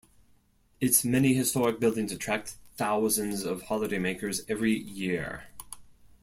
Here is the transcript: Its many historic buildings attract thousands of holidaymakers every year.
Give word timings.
Its 0.79 1.05
many 1.05 1.35
historic 1.35 1.79
buildings 1.79 2.11
attract 2.11 2.55
thousands 2.75 3.43
of 3.45 3.61
holidaymakers 3.65 4.41
every 4.49 4.75
year. 4.75 5.43